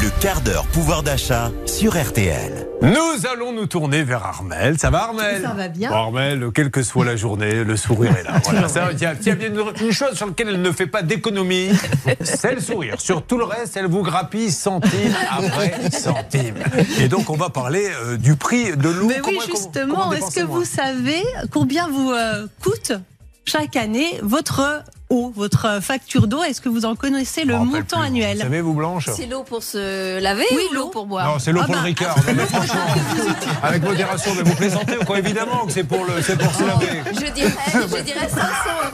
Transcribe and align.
Le 0.00 0.10
quart 0.20 0.40
d'heure 0.42 0.66
pouvoir 0.66 1.02
d'achat 1.02 1.50
sur 1.66 1.96
RTL. 2.00 2.66
Nous 2.82 3.26
allons 3.32 3.52
nous 3.52 3.66
tourner 3.66 4.02
vers 4.04 4.24
Armel. 4.24 4.78
Ça 4.78 4.90
va 4.90 5.04
Armel? 5.04 5.42
Ça 5.42 5.52
va 5.54 5.68
bien. 5.68 5.90
Bon, 5.90 5.96
Armel, 5.96 6.50
quelle 6.54 6.70
que 6.70 6.82
soit 6.82 7.04
la 7.04 7.16
journée, 7.16 7.64
le 7.64 7.76
sourire 7.76 8.16
est 8.16 8.22
là. 8.22 8.40
Voilà, 8.44 8.68
ça, 8.68 8.90
il 8.92 9.00
y 9.00 9.04
a, 9.06 9.14
il 9.14 9.26
y 9.26 9.30
a 9.30 9.34
bien 9.34 9.48
une, 9.48 9.92
chose 9.92 10.14
sur 10.14 10.26
laquelle 10.26 10.48
elle 10.50 10.62
ne 10.62 10.70
fait 10.72 10.86
pas 10.86 11.02
d'économie, 11.02 11.70
c'est 12.22 12.54
le 12.54 12.60
sourire. 12.60 13.00
Sur 13.00 13.22
tout 13.24 13.38
le 13.38 13.44
reste, 13.44 13.76
elle 13.76 13.86
vous 13.86 14.02
grappille 14.02 14.52
centime 14.52 15.14
après 15.30 15.90
centime. 15.90 16.54
Et 17.00 17.08
donc, 17.08 17.28
on 17.30 17.36
va 17.36 17.48
parler 17.50 17.88
euh, 18.04 18.16
du 18.16 18.36
prix 18.36 18.76
de 18.76 18.88
l'eau. 18.88 19.06
Mais 19.06 19.20
oui, 19.26 19.38
Comment- 19.38 19.40
justement, 19.46 20.12
est-ce 20.12 20.34
que 20.40 20.44
vous 20.44 20.64
savez 20.64 21.22
combien 21.52 21.88
vous 21.88 22.12
euh, 22.12 22.46
coûte 22.62 22.92
chaque 23.44 23.76
année 23.76 24.18
votre 24.22 24.84
eau, 25.10 25.32
votre 25.34 25.80
facture 25.82 26.26
d'eau 26.28 26.42
Est-ce 26.42 26.60
que 26.60 26.68
vous 26.68 26.84
en 26.84 26.94
connaissez 26.96 27.44
le 27.44 27.58
montant 27.58 27.98
plus. 27.98 28.06
annuel 28.06 28.36
Vous 28.36 28.42
savez, 28.42 28.60
vous, 28.60 28.74
Blanche 28.74 29.08
C'est 29.16 29.26
l'eau 29.26 29.42
pour 29.42 29.62
se 29.62 30.18
laver 30.20 30.44
Oui, 30.52 30.62
ou 30.70 30.74
l'eau. 30.74 30.88
pour 30.88 31.06
boire 31.06 31.26
Non, 31.32 31.38
c'est 31.38 31.52
l'eau 31.52 31.60
Ah 31.62 31.66
pour 31.66 31.74
bah, 31.74 31.80
le 31.82 31.86
Ricard. 31.86 32.16
Non, 32.16 32.32
mais 32.36 32.44
franchement, 32.46 32.80
avec 33.62 33.82
modération, 33.82 34.32
mais 34.36 34.42
vous 34.42 34.54
plaisantez, 34.56 34.96
quoi, 35.06 35.18
évidemment 35.18 35.64
que 35.66 35.72
c'est 35.72 35.84
pour, 35.84 36.04
le, 36.04 36.22
c'est 36.22 36.36
pour 36.38 36.52
se 36.54 36.62
laver. 36.64 37.02
Je 37.12 37.32
dirais, 37.32 37.52
je 37.74 38.02
dirais 38.02 38.28
500 38.28 38.40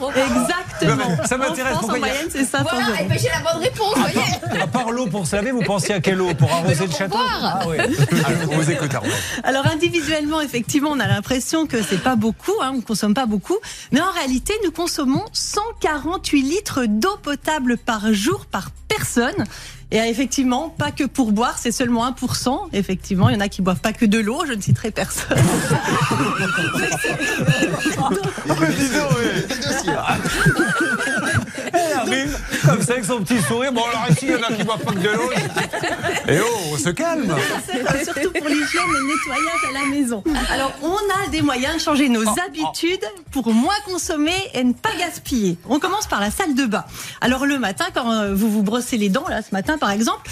euros. 0.00 0.10
an. 0.10 0.63
Exactement. 0.80 1.16
Ça 1.26 1.36
m'intéresse, 1.36 1.74
En 1.74 1.78
France, 1.78 1.90
en 1.90 1.98
moyenne, 1.98 2.28
c'est 2.30 2.44
500 2.44 2.68
Voilà, 2.70 3.02
ben 3.08 3.18
j'ai 3.18 3.28
la 3.28 3.52
bonne 3.52 3.62
réponse, 3.62 3.94
vous 3.94 4.00
voyez. 4.00 4.62
À 4.62 4.66
part 4.66 4.90
l'eau 4.90 5.06
pour 5.06 5.26
se 5.26 5.36
laver, 5.36 5.50
vous 5.50 5.62
pensiez 5.62 5.94
à 5.94 6.00
quelle 6.00 6.20
eau 6.20 6.34
Pour 6.34 6.52
arroser 6.52 6.86
le 6.86 6.92
château 6.92 7.16
boire. 7.16 7.60
Ah 7.60 7.68
oui. 7.68 7.76
Alors, 8.24 8.52
on 8.52 8.56
vous 8.56 8.70
écoute. 8.70 8.90
Alors 9.42 9.66
individuellement, 9.66 10.40
effectivement, 10.40 10.90
on 10.90 11.00
a 11.00 11.08
l'impression 11.08 11.66
que 11.66 11.82
c'est 11.82 12.02
pas 12.02 12.16
beaucoup, 12.16 12.54
hein, 12.62 12.70
on 12.72 12.78
ne 12.78 12.82
consomme 12.82 13.14
pas 13.14 13.26
beaucoup, 13.26 13.58
mais 13.92 14.00
en 14.00 14.10
réalité, 14.12 14.54
nous 14.64 14.70
consommons 14.70 15.24
148 15.32 16.42
litres 16.42 16.84
d'eau 16.86 17.16
potable 17.22 17.76
par 17.78 18.12
jour 18.12 18.46
par 18.46 18.70
personne. 18.88 19.44
Et 19.90 20.00
euh, 20.00 20.04
effectivement, 20.06 20.70
pas 20.70 20.90
que 20.90 21.04
pour 21.04 21.32
boire, 21.32 21.56
c'est 21.58 21.70
seulement 21.70 22.08
1%. 22.10 22.68
Effectivement, 22.72 23.28
il 23.28 23.34
y 23.34 23.36
en 23.36 23.40
a 23.40 23.48
qui 23.48 23.62
boivent 23.62 23.80
pas 23.80 23.92
que 23.92 24.04
de 24.06 24.18
l'eau, 24.18 24.44
je 24.46 24.52
ne 24.52 24.60
citerai 24.60 24.90
personne. 24.90 25.36
Dis 28.76 28.88
donc, 28.88 29.10
oui. 32.08 32.24
Elle 32.68 32.73
ça 32.84 32.92
avec 32.92 33.04
son 33.04 33.20
petit 33.22 33.40
sourire. 33.42 33.72
Bon, 33.72 33.82
alors 33.82 34.04
ici, 34.10 34.26
il 34.26 34.30
y 34.30 34.34
en 34.36 34.42
a 34.42 34.52
qui 34.52 34.62
boivent 34.64 34.80
pas 34.80 34.92
que 34.92 34.98
de 34.98 35.08
l'eau. 35.08 35.30
Et 36.28 36.38
oh, 36.40 36.58
on 36.72 36.76
se 36.78 36.90
calme. 36.90 37.34
C'est 37.66 38.04
surtout 38.04 38.30
pour 38.30 38.48
l'hygiène 38.48 38.82
et 38.88 38.98
le 39.00 39.06
nettoyage 39.06 39.64
à 39.68 39.72
la 39.72 39.86
maison. 39.86 40.22
Alors, 40.50 40.72
on 40.82 40.94
a 40.96 41.28
des 41.30 41.42
moyens 41.42 41.74
de 41.76 41.80
changer 41.80 42.08
nos 42.08 42.22
habitudes 42.46 43.04
pour 43.30 43.52
moins 43.52 43.74
consommer 43.86 44.36
et 44.54 44.62
ne 44.64 44.72
pas 44.72 44.94
gaspiller. 44.98 45.58
On 45.68 45.78
commence 45.78 46.06
par 46.06 46.20
la 46.20 46.30
salle 46.30 46.54
de 46.54 46.64
bain. 46.66 46.84
Alors, 47.20 47.46
le 47.46 47.58
matin, 47.58 47.86
quand 47.94 48.10
euh, 48.12 48.34
vous 48.34 48.50
vous 48.50 48.62
brossez 48.62 48.96
les 48.96 49.08
dents, 49.08 49.26
là, 49.28 49.40
ce 49.42 49.52
matin, 49.52 49.78
par 49.78 49.90
exemple, 49.90 50.28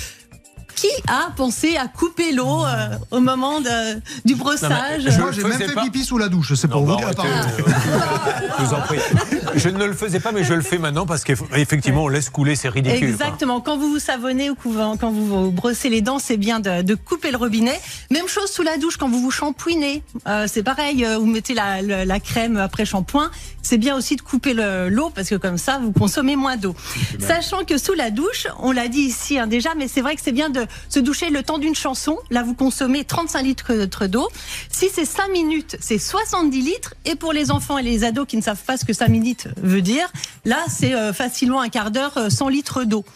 qui 0.74 0.88
a 1.06 1.30
pensé 1.36 1.76
à 1.76 1.86
couper 1.86 2.32
l'eau 2.32 2.64
euh, 2.64 2.88
au 3.10 3.20
moment 3.20 3.60
de- 3.60 4.00
du 4.24 4.34
brossage 4.34 5.02
je- 5.06 5.20
Moi, 5.20 5.30
j'ai 5.30 5.42
même 5.44 5.52
fait 5.52 5.72
pas. 5.72 5.82
pipi 5.82 6.02
sous 6.02 6.16
la 6.18 6.28
douche. 6.28 6.54
C'est 6.54 6.66
pour 6.66 6.80
Non, 6.80 6.96
vous 6.96 7.02
bah, 7.04 7.12
dire. 7.12 7.24
euh, 7.24 7.62
je 8.58 8.64
vous 8.64 8.74
en 8.74 8.80
prie. 8.80 8.98
Je 9.54 9.68
ne 9.68 9.84
le 9.84 9.92
faisais 9.92 10.20
pas, 10.20 10.32
mais 10.32 10.44
je 10.44 10.54
le 10.54 10.62
fais 10.62 10.78
maintenant 10.78 11.06
parce 11.06 11.24
qu'effectivement, 11.24 12.04
on 12.04 12.08
laisse 12.08 12.30
couler, 12.30 12.56
c'est 12.56 12.68
ridicule. 12.68 13.08
Exactement. 13.10 13.60
Quand 13.60 13.76
vous 13.76 13.88
vous 13.90 13.98
savonnez 13.98 14.50
ou 14.50 14.54
quand 14.56 15.10
vous 15.10 15.26
vous 15.26 15.50
brossez 15.50 15.88
les 15.88 16.00
dents, 16.00 16.18
c'est 16.18 16.36
bien 16.36 16.60
de, 16.60 16.94
couper 16.94 17.30
le 17.30 17.36
robinet. 17.36 17.78
Même 18.10 18.28
chose 18.28 18.50
sous 18.50 18.62
la 18.62 18.76
douche 18.76 18.96
quand 18.96 19.08
vous 19.08 19.20
vous 19.20 19.30
shampouinez. 19.30 20.02
Euh, 20.26 20.46
c'est 20.48 20.62
pareil. 20.62 21.04
euh, 21.04 21.18
Vous 21.18 21.26
mettez 21.26 21.54
la- 21.54 21.82
la 21.82 22.20
crème 22.20 22.56
après 22.56 22.84
shampoing. 22.84 23.30
C'est 23.72 23.78
bien 23.78 23.96
aussi 23.96 24.16
de 24.16 24.20
couper 24.20 24.52
le- 24.52 24.90
l'eau 24.90 25.08
parce 25.08 25.30
que 25.30 25.34
comme 25.36 25.56
ça, 25.56 25.78
vous 25.82 25.92
consommez 25.92 26.36
moins 26.36 26.58
d'eau. 26.58 26.74
Sachant 27.18 27.64
que 27.64 27.78
sous 27.78 27.94
la 27.94 28.10
douche, 28.10 28.46
on 28.58 28.70
l'a 28.70 28.86
dit 28.86 29.00
ici 29.00 29.38
hein, 29.38 29.46
déjà, 29.46 29.70
mais 29.74 29.88
c'est 29.88 30.02
vrai 30.02 30.14
que 30.14 30.20
c'est 30.22 30.30
bien 30.32 30.50
de 30.50 30.66
se 30.90 30.98
doucher 31.00 31.30
le 31.30 31.42
temps 31.42 31.56
d'une 31.56 31.74
chanson. 31.74 32.18
Là, 32.28 32.42
vous 32.42 32.52
consommez 32.52 33.02
35 33.06 33.40
litres 33.42 34.06
d'eau. 34.08 34.28
Si 34.70 34.90
c'est 34.94 35.06
5 35.06 35.28
minutes, 35.28 35.78
c'est 35.80 35.96
70 35.96 36.60
litres. 36.60 36.94
Et 37.06 37.14
pour 37.16 37.32
les 37.32 37.50
enfants 37.50 37.78
et 37.78 37.82
les 37.82 38.04
ados 38.04 38.26
qui 38.28 38.36
ne 38.36 38.42
savent 38.42 38.62
pas 38.62 38.76
ce 38.76 38.84
que 38.84 38.92
5 38.92 39.08
minutes 39.08 39.48
veut 39.56 39.80
dire, 39.80 40.06
là, 40.44 40.58
c'est 40.68 40.92
euh, 40.92 41.14
facilement 41.14 41.62
un 41.62 41.70
quart 41.70 41.90
d'heure, 41.90 42.12
euh, 42.18 42.28
100 42.28 42.50
litres 42.50 42.84
d'eau. 42.84 43.06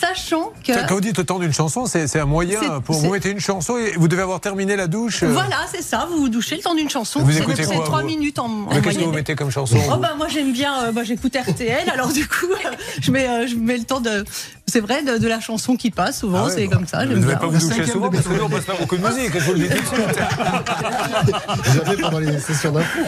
Sachant 0.00 0.52
que... 0.64 0.72
Quand 0.86 0.94
vous 0.94 1.00
dites 1.00 1.18
le 1.18 1.24
temps 1.24 1.38
d'une 1.38 1.52
chanson, 1.52 1.86
c'est 1.86 2.18
un 2.18 2.24
moyen 2.24 2.60
pour 2.84 2.96
vous 2.96 3.10
mettez 3.12 3.30
une 3.30 3.40
chanson 3.40 3.76
et 3.78 3.92
vous 3.96 4.06
devez 4.08 4.22
avoir 4.22 4.40
terminé 4.40 4.76
la 4.76 4.86
douche. 4.86 5.22
euh, 5.22 5.28
Voilà, 5.32 5.56
c'est 5.72 5.82
ça, 5.82 6.06
vous 6.10 6.18
vous 6.18 6.28
douchez 6.28 6.56
le 6.56 6.62
temps 6.62 6.74
d'une 6.74 6.88
chanson. 6.90 7.20
Vous 7.20 7.36
écoutez 7.36 7.64
quoi, 7.64 7.84
3 7.84 8.00
vous 8.02 8.06
minutes 8.06 8.38
en, 8.38 8.48
Mais 8.48 8.80
qu'est-ce 8.80 8.98
que 8.98 9.04
vous 9.04 9.12
mettez 9.12 9.34
comme 9.34 9.50
chanson 9.50 9.76
Oh 9.92 9.96
bah 9.96 10.12
moi 10.16 10.28
j'aime 10.28 10.52
bien, 10.52 10.84
euh, 10.84 10.92
moi 10.92 11.02
j'écoute 11.04 11.34
RTL, 11.36 11.90
alors 11.92 12.12
du 12.12 12.26
coup 12.28 12.46
euh, 12.46 12.70
je 13.00 13.10
mets 13.10 13.28
euh, 13.28 13.46
je 13.46 13.56
mets 13.56 13.76
le 13.78 13.84
temps 13.84 14.00
de, 14.00 14.24
c'est 14.66 14.80
vrai, 14.80 15.02
de, 15.02 15.18
de 15.18 15.26
la 15.28 15.40
chanson 15.40 15.74
qui 15.76 15.90
passe 15.90 16.20
souvent, 16.20 16.42
Ah 16.42 16.46
ouais, 16.46 16.52
c'est 16.54 16.66
bah, 16.66 16.76
comme 16.76 16.86
ça. 16.86 17.04
Vous 17.04 17.12
ne 17.14 17.20
devez 17.20 17.34
pas 17.36 17.46
vous 17.46 17.58
doucher 17.58 17.86
souvent 17.86 18.10
parce 18.10 18.24
que 18.26 18.32
nous 18.34 18.44
on 18.44 18.48
passe 18.48 18.64
pas 18.64 18.74
beaucoup 18.74 18.96
de 18.96 19.06
musique, 19.06 19.32
je 19.38 19.44
vous 19.44 19.52
le 19.54 19.58
dis 19.60 19.68
tout 19.68 19.74
de 19.74 19.86
suite. 19.86 21.74
Jamais 21.74 21.96
pendant 22.00 22.18
les 22.20 22.38
sessions 22.38 22.72
d'info. 22.72 22.98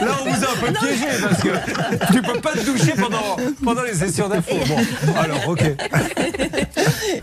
Là 0.00 0.16
on 0.24 0.30
vous 0.30 0.44
a 0.44 0.48
un 0.48 0.56
peu 0.66 0.72
piégé 0.72 1.06
parce 1.22 1.42
que 1.42 2.12
tu 2.12 2.22
peux 2.22 2.40
pas 2.40 2.52
te 2.52 2.64
doucher 2.64 2.92
pendant, 2.92 3.36
pendant 3.64 3.82
les 3.82 3.94
sessions 3.94 4.28
d'info. 4.28 4.54
Bon, 4.68 5.14
alors 5.20 5.48
ok. 5.48 5.62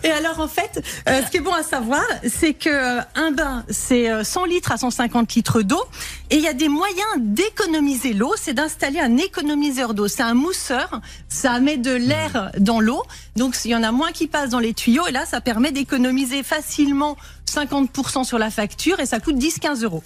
Et 0.04 0.12
alors 0.12 0.40
en 0.40 0.48
fait, 0.48 0.84
euh, 1.08 1.22
ce 1.26 1.32
qui 1.32 1.38
est 1.38 1.42
bon 1.42 1.54
à 1.54 1.64
savoir, 1.64 2.04
c'est 2.28 2.54
que 2.54 2.70
euh, 2.70 3.02
un 3.16 3.32
bain, 3.32 3.64
c'est 3.70 4.10
euh, 4.10 4.24
100 4.24 4.46
litres 4.46 4.72
à 4.72 4.78
150 4.78 5.34
litres 5.34 5.62
d'eau. 5.62 5.82
Et 6.30 6.38
il 6.38 6.42
y 6.42 6.48
a 6.48 6.54
des 6.54 6.70
moyens 6.70 7.08
d'économiser 7.18 8.14
l'eau, 8.14 8.34
c'est 8.38 8.54
d'installer 8.54 9.00
un 9.00 9.18
économiseur 9.18 9.94
d'eau. 9.94 10.08
C'est 10.08 10.24
un 10.24 10.34
mousseur, 10.34 11.02
ça 11.30 11.60
met 11.60 11.78
de 11.78 11.92
l'air 11.92 12.52
dans 12.60 12.80
l'eau. 12.80 13.04
Donc 13.36 13.56
il 13.66 13.72
y 13.72 13.76
en 13.76 13.84
a 13.84 13.92
moins 13.92 14.12
qui 14.12 14.28
passent 14.28 14.50
dans 14.50 14.60
les 14.60 14.74
tuyaux. 14.74 15.08
Et 15.08 15.12
là, 15.12 15.26
ça 15.26 15.42
permet 15.42 15.72
d'économiser 15.72 16.44
facilement 16.44 17.18
50% 17.50 18.24
sur 18.24 18.40
la 18.40 18.50
facture 18.50 19.00
et 19.00 19.06
ça 19.06 19.20
coûte 19.20 19.36
10-15 19.36 19.84
euros. 19.84 20.04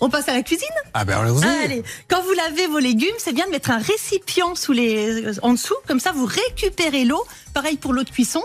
On 0.00 0.08
passe 0.08 0.28
à 0.28 0.32
la 0.34 0.42
cuisine 0.42 0.66
Ah 0.94 1.04
ben 1.04 1.18
allons-y. 1.18 1.44
Allez, 1.64 1.82
quand 2.08 2.22
vous 2.22 2.32
lavez 2.32 2.66
vos 2.68 2.78
légumes, 2.78 3.08
c'est 3.18 3.32
bien 3.34 3.46
de 3.46 3.50
mettre 3.50 3.70
un 3.70 3.78
récipient 3.78 4.54
sous 4.54 4.72
les, 4.72 5.24
euh, 5.26 5.32
en 5.42 5.52
dessous, 5.52 5.74
comme 5.86 6.00
ça 6.00 6.12
vous 6.12 6.26
récupérez 6.26 7.04
l'eau. 7.04 7.22
Pareil 7.54 7.76
pour 7.76 7.92
l'eau 7.92 8.04
de 8.04 8.10
cuisson. 8.10 8.42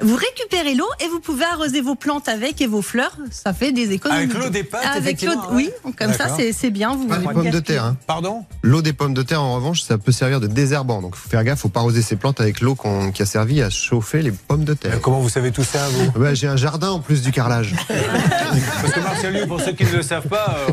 Vous 0.00 0.16
récupérez 0.16 0.74
l'eau 0.74 0.88
et 1.00 1.06
vous 1.06 1.20
pouvez 1.20 1.44
arroser 1.44 1.80
vos 1.80 1.94
plantes 1.94 2.28
avec 2.28 2.60
et 2.60 2.66
vos 2.66 2.82
fleurs. 2.82 3.16
Ça 3.30 3.54
fait 3.54 3.70
des 3.70 3.92
économies. 3.92 4.22
Avec 4.24 4.34
l'eau 4.34 4.50
des 4.50 4.64
pâtes, 4.64 4.84
Avec 4.92 5.22
l'eau, 5.22 5.32
oui, 5.52 5.70
comme 5.96 6.12
ça 6.12 6.26
c'est 6.36 6.52
c'est 6.52 6.70
bien. 6.72 6.96
Vous 6.96 7.06
Pas 7.06 7.18
les 7.18 7.24
pommes 7.24 7.48
de 7.48 7.60
terre. 7.60 7.84
hein. 7.84 7.96
Pardon? 8.08 8.44
L'eau 8.62 8.82
des 8.82 8.92
pommes 8.92 9.14
de 9.14 9.22
terre, 9.22 9.40
en 9.40 9.54
revanche, 9.54 9.82
ça 9.82 9.96
peut 9.96 10.10
servir 10.10 10.40
de 10.40 10.48
désherbant. 10.48 11.00
Donc, 11.00 11.14
faut 11.14 11.28
faire 11.28 11.44
gaffe, 11.44 11.60
faut 11.60 11.68
pas 11.68 11.78
arroser 11.80 12.02
ses 12.02 12.16
plantes 12.16 12.40
avec 12.40 12.60
l'eau 12.60 12.74
qu'on- 12.74 13.12
qui 13.12 13.22
a 13.22 13.26
servi 13.26 13.62
à 13.62 13.70
chauffer 13.70 14.20
les 14.20 14.32
pommes 14.32 14.64
de 14.64 14.74
terre. 14.74 14.90
Mais 14.96 15.00
Comment 15.00 15.20
vous 15.20 15.28
savez 15.28 15.52
tout 15.52 15.62
ça 15.64 15.88
vous? 15.88 16.10
Bah, 16.20 16.34
j'ai 16.34 16.48
un 16.48 16.56
jardin 16.56 16.90
en 16.90 16.98
plus 16.98 17.22
du 17.22 17.30
carrelage. 17.30 17.74
Parce 17.88 18.92
que 18.92 19.00
Martial 19.00 19.46
pour 19.46 19.60
ceux 19.60 19.72
qui 19.72 19.84
ne 19.84 19.92
le 19.92 20.02
savent 20.02 20.26
pas, 20.28 20.58
euh, 20.68 20.72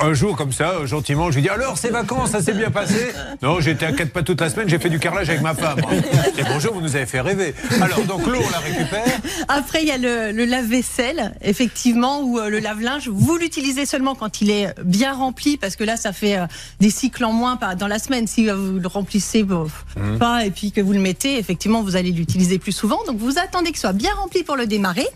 un 0.00 0.12
jour 0.14 0.36
comme 0.36 0.52
ça, 0.52 0.84
gentiment, 0.84 1.30
je 1.30 1.36
lui 1.36 1.42
dis 1.42 1.48
alors 1.48 1.78
ces 1.78 1.88
vacances, 1.90 2.30
ça 2.30 2.42
s'est 2.42 2.52
bien 2.52 2.70
passé? 2.70 3.12
Non, 3.42 3.60
j'étais 3.60 3.86
à 3.86 3.92
quatre 3.92 4.12
pas 4.12 4.22
toute 4.22 4.40
la 4.40 4.50
semaine, 4.50 4.68
j'ai 4.68 4.78
fait 4.78 4.90
du 4.90 4.98
carrelage 4.98 5.30
avec 5.30 5.42
ma 5.42 5.54
femme. 5.54 5.80
Et 6.36 6.44
bonjour, 6.44 6.74
vous 6.74 6.80
nous 6.80 6.94
avez 6.96 7.06
fait 7.06 7.20
rêver. 7.20 7.54
Alors 7.80 8.02
donc 8.04 8.26
l'eau, 8.26 8.40
on 8.46 8.50
la 8.50 8.58
récupère. 8.58 9.04
Après, 9.48 9.82
il 9.82 9.88
y 9.88 9.92
a 9.92 9.98
le, 9.98 10.32
le 10.32 10.44
lave-vaisselle, 10.44 11.34
effectivement, 11.42 12.20
ou 12.20 12.38
euh, 12.38 12.48
le 12.48 12.58
lave-linge. 12.58 13.08
Vous 13.08 13.36
l'utilisez 13.36 13.86
seulement 13.86 14.14
quand 14.14 14.40
il 14.40 14.50
est 14.50 14.74
bien 14.84 15.14
rempli, 15.14 15.56
parce 15.56 15.76
que 15.76 15.84
là, 15.84 15.96
ça 15.96 16.12
fait 16.12 16.36
euh, 16.38 16.46
des 16.80 16.90
cycles 16.90 17.24
en 17.24 17.32
moins 17.32 17.58
dans 17.78 17.88
la 17.88 17.98
semaine. 17.98 18.26
Si 18.26 18.48
euh, 18.48 18.54
vous 18.54 18.78
le 18.78 18.88
remplissez 18.88 19.38
Mmh. 19.38 20.18
pas 20.18 20.44
et 20.44 20.50
puis 20.50 20.72
que 20.72 20.80
vous 20.80 20.92
le 20.92 21.00
mettez, 21.00 21.38
effectivement, 21.38 21.82
vous 21.82 21.96
allez 21.96 22.10
l'utiliser 22.12 22.58
plus 22.58 22.72
souvent. 22.72 22.98
Donc, 23.06 23.18
vous 23.18 23.38
attendez 23.38 23.70
qu'il 23.70 23.78
soit 23.78 23.92
bien 23.92 24.12
rempli 24.14 24.42
pour 24.42 24.56
le 24.56 24.66
démarrer. 24.66 25.06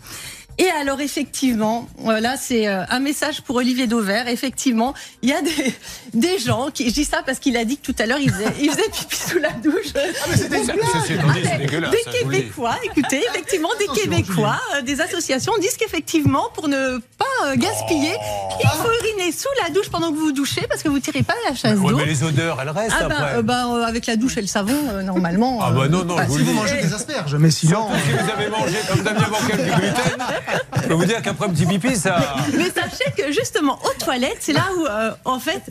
Et 0.57 0.69
alors, 0.69 1.01
effectivement, 1.01 1.87
voilà, 1.97 2.37
c'est 2.37 2.67
euh, 2.67 2.83
un 2.89 2.99
message 2.99 3.41
pour 3.41 3.55
Olivier 3.55 3.87
Dauvert. 3.87 4.27
Effectivement, 4.27 4.93
il 5.21 5.29
y 5.29 5.33
a 5.33 5.41
des, 5.41 5.73
des 6.13 6.37
gens 6.37 6.69
qui, 6.71 6.89
je 6.89 6.93
dis 6.93 7.05
ça 7.05 7.23
parce 7.25 7.39
qu'il 7.39 7.57
a 7.57 7.65
dit 7.65 7.77
que 7.77 7.91
tout 7.91 7.95
à 7.99 8.05
l'heure, 8.05 8.19
il 8.19 8.31
faisait, 8.31 8.53
il 8.61 8.69
faisait 8.69 8.89
pipi 8.91 9.15
sous 9.15 9.39
la 9.39 9.51
douche. 9.51 9.93
Dit, 9.93 10.37
c'est 10.37 10.49
dégueulasse. 10.49 11.91
Des. 11.91 12.11
Québécois, 12.11 12.77
écoutez, 12.83 13.23
effectivement, 13.29 13.69
des 13.79 13.87
Québécois, 13.99 14.59
euh, 14.75 14.81
des 14.81 15.01
associations 15.01 15.53
disent 15.59 15.77
qu'effectivement, 15.77 16.49
pour 16.53 16.67
ne 16.67 16.99
euh, 17.45 17.55
gaspiller, 17.55 18.15
il 18.61 18.67
faut 18.69 18.89
uriner 19.01 19.31
sous 19.31 19.47
la 19.63 19.69
douche 19.73 19.89
pendant 19.89 20.11
que 20.11 20.15
vous 20.17 20.25
vous 20.27 20.31
douchez 20.31 20.65
parce 20.69 20.81
que 20.83 20.89
vous 20.89 20.99
tirez 20.99 21.23
pas 21.23 21.33
la 21.49 21.55
chasse 21.55 21.77
d'eau. 21.79 21.95
mais 21.97 22.05
les 22.05 22.23
odeurs, 22.23 22.59
elles 22.61 22.69
restent 22.69 22.95
Ah 22.99 23.07
ben, 23.07 23.15
après. 23.15 23.35
euh, 23.37 23.41
ben, 23.41 23.67
euh, 23.75 23.83
avec 23.85 24.05
la 24.05 24.15
douche 24.15 24.37
et 24.37 24.41
le 24.41 24.47
savon, 24.47 24.73
euh, 24.91 25.01
normalement. 25.01 25.59
Ah 25.61 25.71
bah 25.71 25.87
non, 25.87 26.03
non, 26.05 26.15
bah, 26.15 26.23
je 26.25 26.29
vous 26.29 26.37
le 26.37 26.43
vous 26.43 26.51
dis. 26.51 26.57
mangez 26.57 26.81
des 26.81 26.93
asperges, 26.93 27.35
mais 27.35 27.51
sinon. 27.51 27.87
Surtout 27.89 28.05
si 28.05 28.11
vous 28.23 28.31
avez 28.31 28.49
mangé 28.49 28.77
comme 28.89 29.01
Damien 29.03 29.27
Banquel 29.29 29.57
du 29.65 29.71
gluten, 29.71 30.23
je 30.83 30.87
peux 30.87 30.93
vous 30.93 31.05
dire 31.05 31.21
qu'après 31.21 31.45
un 31.45 31.49
petit 31.49 31.65
pipi, 31.65 31.95
ça. 31.95 32.35
Mais 32.53 32.65
sachez 32.69 33.11
que 33.17 33.31
justement 33.31 33.79
aux 33.83 34.03
toilettes, 34.03 34.37
c'est 34.41 34.53
là 34.53 34.65
où, 34.77 34.85
euh, 34.85 35.11
en 35.25 35.39
fait, 35.39 35.61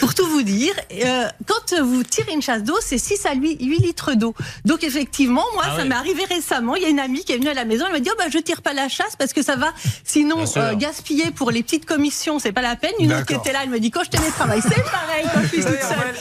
pour 0.00 0.14
tout 0.14 0.26
vous 0.26 0.42
dire, 0.42 0.72
euh, 1.04 1.26
quand 1.46 1.78
vous 1.80 2.02
tirez 2.02 2.32
une 2.32 2.42
chasse 2.42 2.62
d'eau, 2.62 2.76
c'est 2.80 2.98
6 2.98 3.26
à 3.26 3.34
8, 3.34 3.58
8 3.60 3.78
litres 3.78 4.14
d'eau. 4.14 4.34
Donc 4.64 4.82
effectivement, 4.84 5.44
moi, 5.54 5.64
Ah 5.66 5.76
ça 5.76 5.82
oui. 5.82 5.88
m'est 5.88 5.94
arrivé 5.94 6.24
récemment. 6.24 6.74
Il 6.76 6.82
y 6.82 6.86
a 6.86 6.88
une 6.88 7.00
amie 7.00 7.24
qui 7.24 7.32
est 7.32 7.36
venue 7.36 7.48
à 7.50 7.54
la 7.54 7.64
maison, 7.64 7.84
elle 7.86 7.92
m'a 7.92 8.00
dit, 8.00 8.08
oh, 8.12 8.16
bah, 8.18 8.24
je 8.32 8.38
tire 8.38 8.62
pas 8.62 8.72
la 8.72 8.88
chasse 8.88 9.14
parce 9.18 9.32
que 9.32 9.42
ça 9.42 9.56
va, 9.56 9.72
sinon 10.04 10.44
euh, 10.56 10.74
gaspiller 10.74 11.30
pour 11.30 11.50
les 11.50 11.62
petites 11.62 11.86
commissions, 11.86 12.38
c'est 12.38 12.52
pas 12.52 12.62
la 12.62 12.76
peine. 12.76 12.92
Une 12.98 13.12
autre 13.12 13.26
qui 13.26 13.34
était 13.34 13.52
là, 13.52 13.60
elle 13.62 13.70
me 13.70 13.78
dit, 13.80 13.90
quand 13.90 14.04
je 14.04 14.10
télétravaille, 14.10 14.62
c'est 14.62 14.82
pareil 14.84 15.26
quand 15.32 15.40
je 15.42 15.46
suis 15.48 15.56
toute 15.64 15.82
seule. 15.82 16.14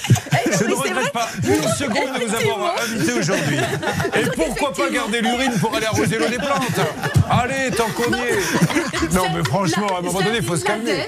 Seconde 1.82 2.20
de 2.20 2.26
vous 2.26 2.36
avoir 2.52 2.76
invité 2.84 3.14
aujourd'hui. 3.14 3.58
Et 4.16 4.26
pourquoi 4.36 4.74
pas 4.74 4.90
garder 4.90 5.22
l'urine 5.22 5.54
pour 5.60 5.76
aller 5.76 5.86
arroser 5.86 6.18
l'eau 6.18 6.28
des 6.28 6.38
plantes? 6.38 6.80
Allez, 7.30 7.72
tant 7.72 7.88
qu'on 7.90 8.12
y 8.16 8.20
est. 8.20 9.12
Non, 9.14 9.24
mais 9.36 9.44
franchement, 9.44 9.88
à 9.96 10.00
un 10.00 10.02
moment 10.02 10.22
donné, 10.22 10.38
il 10.38 10.46
faut 10.46 10.56
se 10.56 10.64
calmer. 10.64 11.06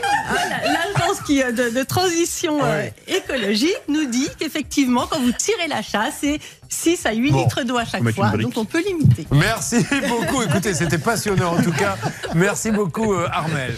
L'agence 0.65 1.21
qui, 1.25 1.41
euh, 1.41 1.51
de, 1.51 1.69
de 1.69 1.83
transition 1.83 2.59
euh, 2.63 2.81
Ouais. 2.81 2.93
écologique 3.07 3.77
nous 3.87 4.05
dit 4.05 4.27
qu'effectivement, 4.39 5.07
quand 5.09 5.19
vous 5.19 5.31
tirez 5.31 5.67
la 5.69 5.81
chasse, 5.81 6.15
c'est 6.21 6.39
6 6.69 7.05
à 7.05 7.13
8 7.13 7.31
Bon. 7.31 7.43
litres 7.43 7.63
d'eau 7.63 7.77
à 7.77 7.85
chaque 7.85 8.03
fois. 8.11 8.29
Donc 8.31 8.53
on 8.57 8.65
peut 8.65 8.81
limiter. 8.85 9.25
Merci 9.31 9.85
beaucoup. 10.09 10.41
Écoutez, 10.41 10.73
c'était 10.73 10.97
passionnant 10.97 11.55
en 11.57 11.61
tout 11.61 11.71
cas. 11.71 11.95
Merci 12.35 12.71
beaucoup, 12.71 13.13
euh, 13.13 13.27
Armel. 13.31 13.73